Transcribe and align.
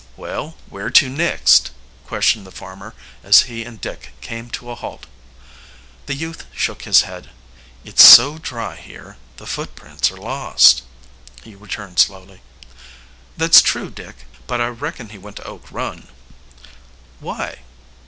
"Well, 0.17 0.55
where 0.67 0.89
to 0.89 1.09
next?" 1.09 1.69
questioned 2.07 2.43
the 2.47 2.51
farmer, 2.51 2.95
as 3.23 3.43
he 3.43 3.63
and 3.63 3.79
Dick 3.79 4.13
came 4.19 4.49
to 4.49 4.71
a 4.71 4.73
halt. 4.75 5.05
The 6.07 6.15
youth 6.15 6.47
shook 6.55 6.81
his 6.85 7.01
head. 7.03 7.29
"It's 7.83 8.03
so 8.03 8.39
dry 8.39 8.77
here 8.77 9.17
the 9.37 9.45
footprints 9.45 10.09
are 10.09 10.17
lost," 10.17 10.81
he 11.43 11.53
returned 11.53 11.99
slowly. 11.99 12.41
"That's 13.37 13.61
true, 13.61 13.91
Dick. 13.91 14.25
But 14.47 14.59
I 14.59 14.69
reckon 14.69 15.09
he 15.09 15.19
went 15.19 15.35
to 15.35 15.43
Oak 15.43 15.71
Run." 15.71 16.07
"Why?" 17.19 17.59